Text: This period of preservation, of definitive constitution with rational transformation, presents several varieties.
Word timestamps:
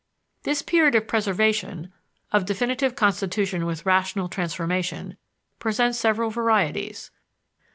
This 0.41 0.63
period 0.63 0.95
of 0.95 1.07
preservation, 1.07 1.93
of 2.31 2.45
definitive 2.47 2.95
constitution 2.95 3.67
with 3.67 3.85
rational 3.85 4.29
transformation, 4.29 5.15
presents 5.59 5.99
several 5.99 6.31
varieties. 6.31 7.11